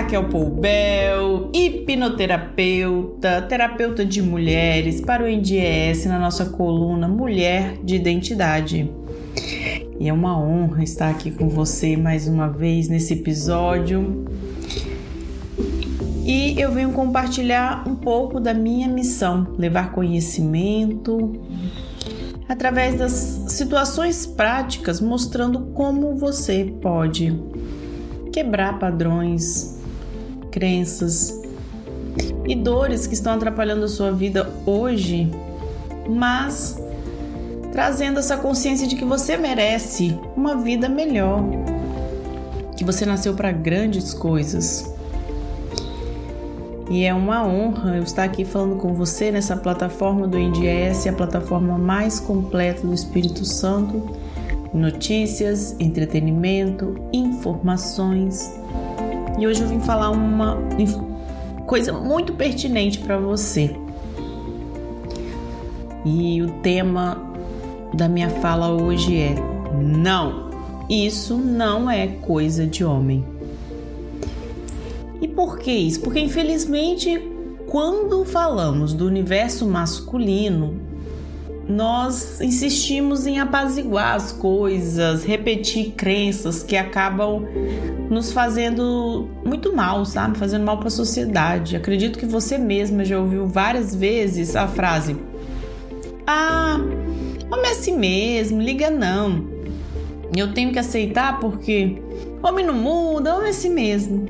Raquel 0.00 0.24
Poubel, 0.30 1.50
hipnoterapeuta, 1.52 3.42
terapeuta 3.42 4.02
de 4.02 4.22
mulheres 4.22 4.98
para 4.98 5.22
o 5.22 5.26
NDS 5.26 6.06
na 6.06 6.18
nossa 6.18 6.46
coluna 6.46 7.06
Mulher 7.06 7.76
de 7.84 7.96
Identidade. 7.96 8.90
E 10.00 10.08
é 10.08 10.12
uma 10.12 10.40
honra 10.40 10.82
estar 10.82 11.10
aqui 11.10 11.30
com 11.30 11.50
você 11.50 11.98
mais 11.98 12.26
uma 12.26 12.48
vez 12.48 12.88
nesse 12.88 13.12
episódio. 13.12 14.24
E 16.24 16.58
eu 16.58 16.72
venho 16.72 16.92
compartilhar 16.92 17.86
um 17.86 17.94
pouco 17.94 18.40
da 18.40 18.54
minha 18.54 18.88
missão, 18.88 19.48
levar 19.58 19.92
conhecimento 19.92 21.38
através 22.48 22.94
das 22.94 23.12
situações 23.48 24.24
práticas, 24.24 24.98
mostrando 24.98 25.60
como 25.74 26.16
você 26.16 26.64
pode 26.80 27.38
quebrar 28.32 28.78
padrões, 28.78 29.79
crenças 30.50 31.40
e 32.46 32.54
dores 32.54 33.06
que 33.06 33.14
estão 33.14 33.34
atrapalhando 33.34 33.84
a 33.84 33.88
sua 33.88 34.10
vida 34.10 34.52
hoje, 34.66 35.30
mas 36.08 36.80
trazendo 37.72 38.18
essa 38.18 38.36
consciência 38.36 38.86
de 38.86 38.96
que 38.96 39.04
você 39.04 39.36
merece 39.36 40.18
uma 40.36 40.56
vida 40.56 40.88
melhor, 40.88 41.42
que 42.76 42.84
você 42.84 43.06
nasceu 43.06 43.34
para 43.34 43.52
grandes 43.52 44.12
coisas. 44.12 44.92
E 46.90 47.04
é 47.04 47.14
uma 47.14 47.46
honra 47.46 47.96
eu 47.96 48.02
estar 48.02 48.24
aqui 48.24 48.44
falando 48.44 48.76
com 48.76 48.94
você 48.94 49.30
nessa 49.30 49.56
plataforma 49.56 50.26
do 50.26 50.36
NDS, 50.36 51.06
a 51.06 51.12
plataforma 51.12 51.78
mais 51.78 52.18
completa 52.18 52.84
do 52.84 52.92
Espírito 52.92 53.44
Santo 53.44 54.18
notícias, 54.72 55.74
entretenimento, 55.78 56.94
informações. 57.12 58.52
E 59.40 59.46
hoje 59.46 59.62
eu 59.62 59.68
vim 59.68 59.80
falar 59.80 60.10
uma 60.10 60.58
coisa 61.66 61.94
muito 61.94 62.34
pertinente 62.34 62.98
para 62.98 63.16
você. 63.16 63.74
E 66.04 66.42
o 66.42 66.50
tema 66.60 67.16
da 67.94 68.06
minha 68.06 68.28
fala 68.28 68.68
hoje 68.68 69.16
é: 69.16 69.34
não, 69.82 70.50
isso 70.90 71.38
não 71.38 71.90
é 71.90 72.06
coisa 72.06 72.66
de 72.66 72.84
homem. 72.84 73.24
E 75.22 75.26
por 75.26 75.58
que 75.58 75.72
isso? 75.72 76.02
Porque 76.02 76.20
infelizmente, 76.20 77.18
quando 77.66 78.26
falamos 78.26 78.92
do 78.92 79.06
universo 79.06 79.66
masculino, 79.66 80.78
nós 81.70 82.40
insistimos 82.40 83.26
em 83.26 83.38
apaziguar 83.38 84.14
as 84.14 84.32
coisas, 84.32 85.24
repetir 85.24 85.92
crenças 85.92 86.62
que 86.62 86.76
acabam 86.76 87.46
nos 88.10 88.32
fazendo 88.32 89.28
muito 89.44 89.74
mal, 89.74 90.04
sabe? 90.04 90.36
Fazendo 90.36 90.64
mal 90.64 90.78
para 90.78 90.88
a 90.88 90.90
sociedade. 90.90 91.76
Acredito 91.76 92.18
que 92.18 92.26
você 92.26 92.58
mesma 92.58 93.04
já 93.04 93.18
ouviu 93.18 93.46
várias 93.46 93.94
vezes 93.94 94.56
a 94.56 94.66
frase: 94.66 95.16
Ah, 96.26 96.78
homem 97.50 97.66
é 97.66 97.70
assim 97.70 97.96
mesmo, 97.96 98.60
liga 98.60 98.90
não. 98.90 99.48
Eu 100.36 100.52
tenho 100.52 100.72
que 100.72 100.78
aceitar 100.78 101.40
porque 101.40 102.02
homem 102.42 102.64
não 102.64 102.74
muda, 102.74 103.34
homem 103.34 103.48
é 103.48 103.50
assim 103.50 103.70
mesmo. 103.70 104.26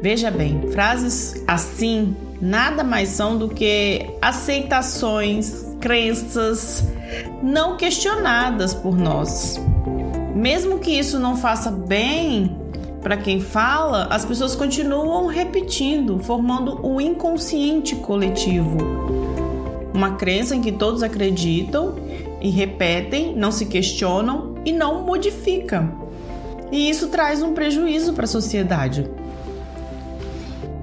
Veja 0.00 0.30
bem, 0.30 0.62
frases 0.72 1.44
assim 1.46 2.16
nada 2.40 2.82
mais 2.82 3.10
são 3.10 3.38
do 3.38 3.48
que 3.48 4.04
aceitações 4.20 5.71
crenças 5.82 6.84
não 7.42 7.76
questionadas 7.76 8.72
por 8.72 8.96
nós. 8.96 9.60
Mesmo 10.34 10.78
que 10.78 10.92
isso 10.92 11.18
não 11.18 11.36
faça 11.36 11.70
bem 11.70 12.56
para 13.02 13.16
quem 13.16 13.40
fala, 13.40 14.06
as 14.10 14.24
pessoas 14.24 14.54
continuam 14.54 15.26
repetindo, 15.26 16.20
formando 16.20 16.78
o 16.86 17.00
inconsciente 17.00 17.96
coletivo. 17.96 18.78
Uma 19.92 20.12
crença 20.12 20.54
em 20.54 20.62
que 20.62 20.70
todos 20.70 21.02
acreditam 21.02 21.96
e 22.40 22.48
repetem, 22.48 23.34
não 23.34 23.50
se 23.50 23.66
questionam 23.66 24.54
e 24.64 24.72
não 24.72 25.02
modificam. 25.02 26.00
E 26.70 26.88
isso 26.88 27.08
traz 27.08 27.42
um 27.42 27.52
prejuízo 27.52 28.12
para 28.12 28.24
a 28.24 28.28
sociedade. 28.28 29.10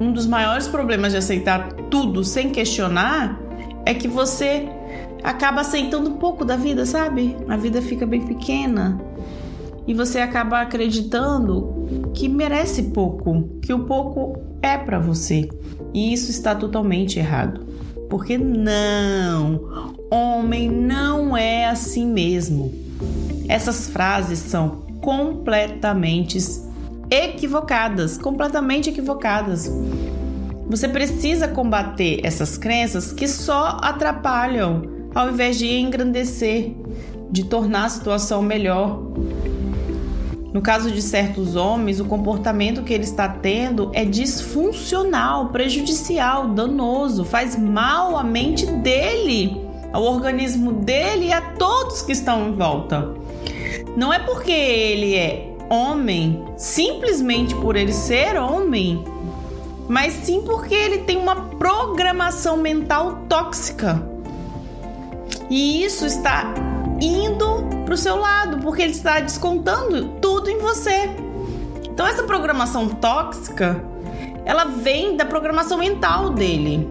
Um 0.00 0.10
dos 0.10 0.26
maiores 0.26 0.66
problemas 0.66 1.12
de 1.12 1.18
aceitar 1.18 1.70
tudo 1.90 2.24
sem 2.24 2.50
questionar 2.50 3.38
é 3.84 3.94
que 3.94 4.08
você 4.08 4.68
acaba 5.26 5.62
aceitando 5.62 6.08
um 6.08 6.14
pouco 6.18 6.44
da 6.44 6.56
vida, 6.56 6.86
sabe? 6.86 7.36
A 7.48 7.56
vida 7.56 7.82
fica 7.82 8.06
bem 8.06 8.24
pequena 8.24 8.96
e 9.84 9.92
você 9.92 10.20
acaba 10.20 10.60
acreditando 10.60 12.12
que 12.14 12.28
merece 12.28 12.84
pouco, 12.84 13.58
que 13.60 13.72
o 13.72 13.80
pouco 13.80 14.40
é 14.62 14.78
para 14.78 15.00
você. 15.00 15.48
E 15.92 16.12
isso 16.12 16.30
está 16.30 16.54
totalmente 16.54 17.18
errado. 17.18 17.66
Porque 18.08 18.38
não, 18.38 19.94
homem 20.12 20.70
não 20.70 21.36
é 21.36 21.66
assim 21.66 22.06
mesmo. 22.06 22.72
Essas 23.48 23.88
frases 23.88 24.38
são 24.38 24.86
completamente 25.00 26.38
equivocadas, 27.10 28.16
completamente 28.16 28.90
equivocadas. 28.90 29.68
Você 30.68 30.88
precisa 30.88 31.48
combater 31.48 32.20
essas 32.22 32.56
crenças 32.56 33.12
que 33.12 33.26
só 33.26 33.78
atrapalham 33.82 34.95
ao 35.16 35.30
invés 35.30 35.56
de 35.56 35.66
engrandecer, 35.74 36.74
de 37.30 37.42
tornar 37.44 37.86
a 37.86 37.88
situação 37.88 38.42
melhor. 38.42 39.00
No 40.52 40.60
caso 40.60 40.90
de 40.90 41.00
certos 41.00 41.56
homens, 41.56 42.00
o 42.00 42.04
comportamento 42.04 42.82
que 42.82 42.92
ele 42.92 43.04
está 43.04 43.26
tendo 43.26 43.90
é 43.94 44.04
disfuncional, 44.04 45.48
prejudicial, 45.48 46.48
danoso, 46.48 47.24
faz 47.24 47.56
mal 47.56 48.18
à 48.18 48.22
mente 48.22 48.66
dele, 48.66 49.58
ao 49.90 50.02
organismo 50.02 50.72
dele 50.72 51.28
e 51.28 51.32
a 51.32 51.40
todos 51.40 52.02
que 52.02 52.12
estão 52.12 52.50
em 52.50 52.52
volta. 52.52 53.14
Não 53.96 54.12
é 54.12 54.18
porque 54.18 54.52
ele 54.52 55.14
é 55.14 55.50
homem, 55.70 56.44
simplesmente 56.58 57.54
por 57.54 57.74
ele 57.74 57.92
ser 57.94 58.36
homem, 58.36 59.02
mas 59.88 60.12
sim 60.12 60.42
porque 60.42 60.74
ele 60.74 60.98
tem 60.98 61.16
uma 61.16 61.36
programação 61.36 62.58
mental 62.58 63.22
tóxica 63.30 64.14
e 65.50 65.84
isso 65.84 66.06
está 66.06 66.54
indo 67.00 67.84
para 67.84 67.94
o 67.94 67.96
seu 67.96 68.16
lado, 68.16 68.58
porque 68.58 68.82
ele 68.82 68.92
está 68.92 69.20
descontando 69.20 70.08
tudo 70.20 70.50
em 70.50 70.58
você. 70.58 71.10
Então 71.88 72.06
essa 72.06 72.24
programação 72.24 72.88
tóxica, 72.88 73.82
ela 74.44 74.64
vem 74.64 75.16
da 75.16 75.24
programação 75.24 75.78
mental 75.78 76.30
dele. 76.30 76.88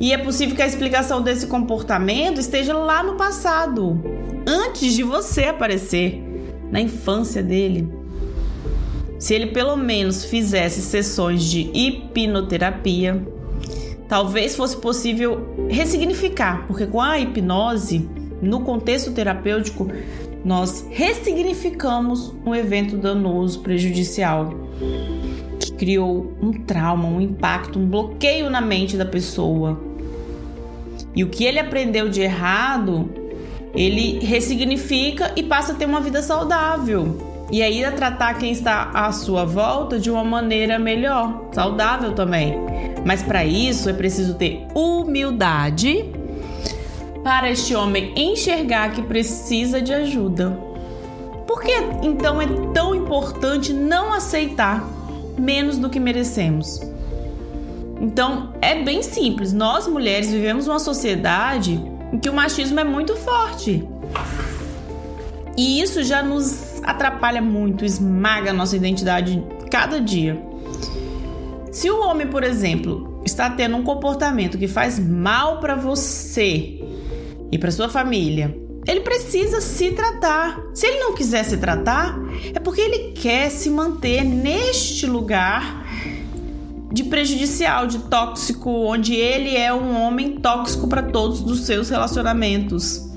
E 0.00 0.12
é 0.12 0.18
possível 0.18 0.54
que 0.54 0.62
a 0.62 0.66
explicação 0.66 1.20
desse 1.20 1.46
comportamento 1.48 2.40
esteja 2.40 2.72
lá 2.72 3.02
no 3.02 3.16
passado, 3.16 4.00
antes 4.46 4.94
de 4.94 5.02
você 5.02 5.44
aparecer, 5.44 6.22
na 6.70 6.80
infância 6.80 7.42
dele. 7.42 7.88
Se 9.18 9.34
ele 9.34 9.48
pelo 9.48 9.76
menos 9.76 10.24
fizesse 10.24 10.80
sessões 10.80 11.42
de 11.42 11.70
hipnoterapia, 11.74 13.20
talvez 14.08 14.56
fosse 14.56 14.76
possível 14.76 15.54
ressignificar, 15.68 16.66
porque 16.66 16.86
com 16.86 17.00
a 17.00 17.18
hipnose, 17.18 18.08
no 18.40 18.60
contexto 18.60 19.12
terapêutico, 19.12 19.90
nós 20.44 20.86
ressignificamos 20.90 22.32
um 22.46 22.54
evento 22.54 22.96
danoso, 22.96 23.60
prejudicial, 23.60 24.54
que 25.60 25.72
criou 25.72 26.32
um 26.40 26.52
trauma, 26.52 27.06
um 27.06 27.20
impacto, 27.20 27.78
um 27.78 27.86
bloqueio 27.86 28.48
na 28.48 28.60
mente 28.60 28.96
da 28.96 29.04
pessoa. 29.04 29.78
E 31.14 31.22
o 31.22 31.28
que 31.28 31.44
ele 31.44 31.58
aprendeu 31.58 32.08
de 32.08 32.20
errado, 32.20 33.10
ele 33.74 34.20
ressignifica 34.20 35.32
e 35.36 35.42
passa 35.42 35.72
a 35.72 35.74
ter 35.74 35.84
uma 35.84 36.00
vida 36.00 36.22
saudável 36.22 37.28
e 37.50 37.62
aí 37.62 37.82
a 37.84 37.90
tratar 37.90 38.34
quem 38.34 38.52
está 38.52 38.90
à 38.92 39.10
sua 39.10 39.44
volta 39.44 39.98
de 39.98 40.10
uma 40.10 40.22
maneira 40.22 40.78
melhor, 40.78 41.48
saudável 41.52 42.12
também. 42.12 42.54
Mas 43.08 43.22
para 43.22 43.42
isso 43.42 43.88
é 43.88 43.94
preciso 43.94 44.34
ter 44.34 44.66
humildade 44.74 46.04
para 47.24 47.50
este 47.50 47.74
homem 47.74 48.12
enxergar 48.14 48.92
que 48.92 49.00
precisa 49.00 49.80
de 49.80 49.94
ajuda. 49.94 50.50
Por 51.46 51.62
que 51.62 51.72
então 52.02 52.38
é 52.38 52.46
tão 52.74 52.94
importante 52.94 53.72
não 53.72 54.12
aceitar 54.12 54.86
menos 55.38 55.78
do 55.78 55.88
que 55.88 55.98
merecemos? 55.98 56.82
Então 57.98 58.52
é 58.60 58.82
bem 58.82 59.02
simples. 59.02 59.54
Nós 59.54 59.88
mulheres 59.88 60.30
vivemos 60.30 60.68
uma 60.68 60.78
sociedade 60.78 61.82
em 62.12 62.18
que 62.18 62.28
o 62.28 62.34
machismo 62.34 62.78
é 62.78 62.84
muito 62.84 63.16
forte. 63.16 63.88
E 65.56 65.80
isso 65.80 66.02
já 66.02 66.22
nos 66.22 66.82
atrapalha 66.82 67.40
muito, 67.40 67.86
esmaga 67.86 68.50
a 68.50 68.52
nossa 68.52 68.76
identidade 68.76 69.42
cada 69.70 69.98
dia. 69.98 70.47
Se 71.78 71.88
o 71.88 72.00
homem, 72.00 72.26
por 72.26 72.42
exemplo, 72.42 73.22
está 73.24 73.48
tendo 73.48 73.76
um 73.76 73.84
comportamento 73.84 74.58
que 74.58 74.66
faz 74.66 74.98
mal 74.98 75.60
para 75.60 75.76
você 75.76 76.76
e 77.52 77.56
para 77.56 77.70
sua 77.70 77.88
família, 77.88 78.52
ele 78.84 79.02
precisa 79.02 79.60
se 79.60 79.92
tratar. 79.92 80.60
Se 80.74 80.88
ele 80.88 80.98
não 80.98 81.14
quiser 81.14 81.44
se 81.44 81.56
tratar, 81.56 82.18
é 82.52 82.58
porque 82.58 82.80
ele 82.80 83.12
quer 83.12 83.48
se 83.48 83.70
manter 83.70 84.24
neste 84.24 85.06
lugar 85.06 85.86
de 86.92 87.04
prejudicial, 87.04 87.86
de 87.86 88.00
tóxico, 88.00 88.68
onde 88.68 89.14
ele 89.14 89.56
é 89.56 89.72
um 89.72 90.02
homem 90.02 90.40
tóxico 90.40 90.88
para 90.88 91.04
todos 91.04 91.42
os 91.42 91.60
seus 91.60 91.90
relacionamentos. 91.90 93.08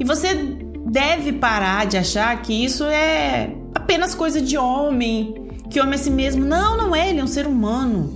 E 0.00 0.04
você 0.04 0.56
deve 0.86 1.34
parar 1.34 1.86
de 1.86 1.98
achar 1.98 2.40
que 2.40 2.64
isso 2.64 2.84
é 2.84 3.54
apenas 3.74 4.14
coisa 4.14 4.40
de 4.40 4.56
homem, 4.56 5.47
que 5.70 5.80
homem 5.80 5.94
é 5.94 5.98
si 5.98 6.10
mesmo. 6.10 6.44
Não, 6.44 6.76
não 6.76 6.94
é, 6.94 7.10
ele 7.10 7.20
é 7.20 7.24
um 7.24 7.28
ser 7.28 7.46
humano. 7.46 8.12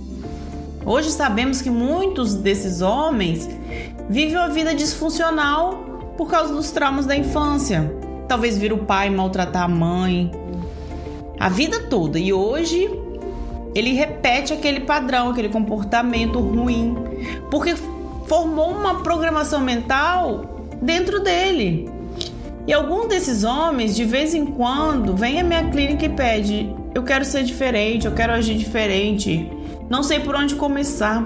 Hoje 0.85 1.11
sabemos 1.11 1.61
que 1.61 1.69
muitos 1.69 2.35
desses 2.35 2.81
homens 2.81 3.47
vivem 4.09 4.35
uma 4.35 4.49
vida 4.49 4.75
disfuncional 4.75 6.13
por 6.17 6.29
causa 6.29 6.53
dos 6.53 6.71
traumas 6.71 7.05
da 7.05 7.15
infância. 7.15 7.93
Talvez 8.27 8.57
vir 8.57 8.73
o 8.73 8.79
pai 8.79 9.09
maltratar 9.09 9.63
a 9.63 9.67
mãe. 9.67 10.31
A 11.39 11.49
vida 11.49 11.79
toda. 11.89 12.19
E 12.19 12.33
hoje 12.33 12.89
ele 13.73 13.93
repete 13.93 14.53
aquele 14.53 14.81
padrão, 14.81 15.29
aquele 15.29 15.49
comportamento 15.49 16.39
ruim, 16.39 16.95
porque 17.49 17.75
formou 18.27 18.71
uma 18.71 19.01
programação 19.01 19.59
mental 19.61 20.67
dentro 20.81 21.19
dele. 21.19 21.89
E 22.67 22.73
algum 22.73 23.07
desses 23.07 23.43
homens, 23.43 23.95
de 23.95 24.05
vez 24.05 24.33
em 24.33 24.45
quando, 24.45 25.15
vem 25.15 25.39
à 25.39 25.43
minha 25.43 25.69
clínica 25.69 26.05
e 26.05 26.09
pede: 26.09 26.73
Eu 26.93 27.03
quero 27.03 27.25
ser 27.25 27.43
diferente, 27.43 28.05
eu 28.05 28.13
quero 28.13 28.33
agir 28.33 28.55
diferente, 28.55 29.49
não 29.89 30.03
sei 30.03 30.19
por 30.19 30.35
onde 30.35 30.55
começar. 30.55 31.25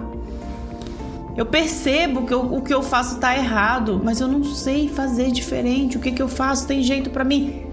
Eu 1.35 1.45
percebo 1.45 2.25
que 2.25 2.33
eu, 2.33 2.41
o 2.41 2.61
que 2.61 2.73
eu 2.73 2.81
faço 2.81 3.15
está 3.15 3.37
errado, 3.37 4.01
mas 4.03 4.19
eu 4.19 4.27
não 4.27 4.43
sei 4.43 4.87
fazer 4.87 5.31
diferente. 5.31 5.95
O 5.97 5.99
que, 5.99 6.11
que 6.11 6.21
eu 6.21 6.27
faço? 6.27 6.65
Tem 6.65 6.81
jeito 6.81 7.11
para 7.11 7.23
mim? 7.23 7.67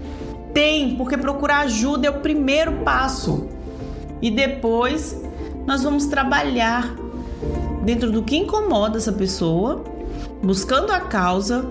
Tem, 0.53 0.95
porque 0.95 1.17
procurar 1.17 1.61
ajuda 1.61 2.07
é 2.07 2.09
o 2.09 2.19
primeiro 2.19 2.73
passo. 2.83 3.47
E 4.21 4.29
depois 4.29 5.19
nós 5.65 5.81
vamos 5.81 6.05
trabalhar 6.05 6.95
dentro 7.83 8.11
do 8.11 8.21
que 8.21 8.37
incomoda 8.37 8.97
essa 8.97 9.11
pessoa, 9.11 9.83
buscando 10.43 10.91
a 10.91 10.99
causa, 10.99 11.65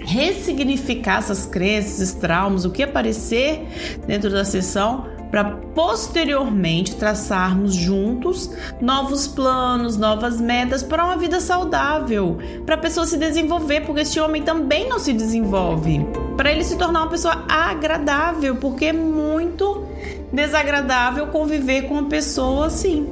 ressignificar 0.00 1.18
essas 1.18 1.46
crenças, 1.46 2.00
esses 2.00 2.14
traumas, 2.14 2.64
o 2.64 2.70
que 2.70 2.82
aparecer 2.82 3.66
dentro 4.06 4.28
da 4.28 4.44
sessão 4.44 5.06
para 5.30 5.44
posteriormente 5.74 6.96
traçarmos 6.96 7.74
juntos 7.74 8.50
novos 8.80 9.26
planos, 9.28 9.96
novas 9.96 10.40
metas 10.40 10.82
para 10.82 11.04
uma 11.04 11.16
vida 11.16 11.40
saudável, 11.40 12.38
para 12.66 12.74
a 12.74 12.78
pessoa 12.78 13.06
se 13.06 13.16
desenvolver, 13.16 13.82
porque 13.82 14.00
esse 14.02 14.18
homem 14.18 14.42
também 14.42 14.88
não 14.88 14.98
se 14.98 15.12
desenvolve, 15.12 16.04
para 16.36 16.50
ele 16.50 16.64
se 16.64 16.76
tornar 16.76 17.02
uma 17.02 17.10
pessoa 17.10 17.44
agradável, 17.48 18.56
porque 18.56 18.86
é 18.86 18.92
muito 18.92 19.86
desagradável 20.32 21.28
conviver 21.28 21.82
com 21.82 21.94
uma 21.94 22.08
pessoa 22.08 22.66
assim. 22.66 23.08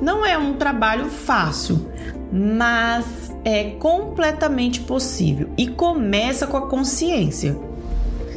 Não 0.00 0.24
é 0.24 0.36
um 0.36 0.54
trabalho 0.54 1.06
fácil, 1.06 1.88
mas 2.32 3.32
é 3.44 3.70
completamente 3.78 4.80
possível 4.80 5.48
e 5.56 5.66
começa 5.66 6.46
com 6.46 6.56
a 6.56 6.66
consciência. 6.66 7.56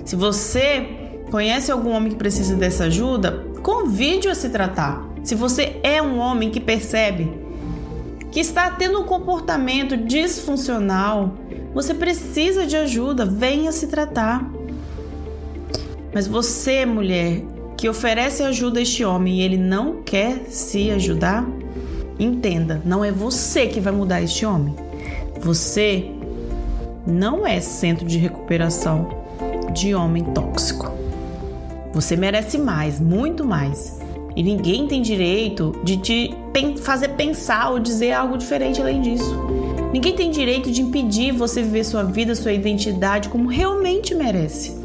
Se 0.05 0.15
você 0.15 0.96
Conhece 1.29 1.71
algum 1.71 1.91
homem 1.91 2.11
que 2.11 2.17
precisa 2.17 2.55
dessa 2.55 2.85
ajuda? 2.85 3.45
Convide-o 3.61 4.31
a 4.31 4.35
se 4.35 4.49
tratar. 4.49 5.05
Se 5.23 5.35
você 5.35 5.77
é 5.83 6.01
um 6.01 6.19
homem 6.19 6.49
que 6.49 6.59
percebe 6.59 7.31
que 8.31 8.39
está 8.39 8.69
tendo 8.69 8.99
um 9.01 9.03
comportamento 9.03 9.97
disfuncional, 9.97 11.33
você 11.73 11.93
precisa 11.93 12.65
de 12.65 12.75
ajuda, 12.75 13.25
venha 13.25 13.71
se 13.71 13.87
tratar. 13.87 14.49
Mas 16.13 16.27
você, 16.27 16.85
mulher, 16.85 17.41
que 17.75 17.89
oferece 17.89 18.43
ajuda 18.43 18.79
a 18.79 18.83
este 18.83 19.03
homem 19.03 19.39
e 19.39 19.41
ele 19.41 19.57
não 19.57 20.01
quer 20.01 20.45
se 20.49 20.89
ajudar, 20.91 21.47
entenda, 22.17 22.81
não 22.85 23.03
é 23.03 23.11
você 23.11 23.67
que 23.67 23.79
vai 23.79 23.93
mudar 23.93 24.21
este 24.21 24.45
homem. 24.45 24.75
Você 25.41 26.09
não 27.05 27.45
é 27.45 27.59
centro 27.59 28.05
de 28.05 28.17
recuperação 28.17 29.25
de 29.73 29.93
homem 29.93 30.23
tóxico. 30.23 31.06
Você 31.97 32.15
merece 32.15 32.59
mais, 32.59 32.99
muito 32.99 33.43
mais. 33.43 33.99
E 34.35 34.43
ninguém 34.43 34.87
tem 34.87 35.01
direito 35.01 35.73
de 35.83 35.97
te 35.97 36.31
fazer 36.83 37.07
pensar 37.15 37.71
ou 37.71 37.79
dizer 37.79 38.11
algo 38.11 38.37
diferente 38.37 38.79
além 38.79 39.01
disso. 39.01 39.35
Ninguém 39.91 40.15
tem 40.15 40.29
direito 40.29 40.69
de 40.69 40.83
impedir 40.83 41.31
você 41.31 41.63
viver 41.63 41.83
sua 41.83 42.03
vida, 42.03 42.35
sua 42.35 42.53
identidade 42.53 43.29
como 43.29 43.49
realmente 43.49 44.13
merece. 44.13 44.76